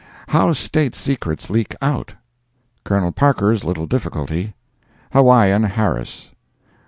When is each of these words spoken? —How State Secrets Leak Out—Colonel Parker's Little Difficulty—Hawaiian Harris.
—How 0.29 0.53
State 0.53 0.95
Secrets 0.95 1.47
Leak 1.51 1.75
Out—Colonel 1.79 3.11
Parker's 3.11 3.63
Little 3.63 3.85
Difficulty—Hawaiian 3.85 5.61
Harris. 5.65 6.31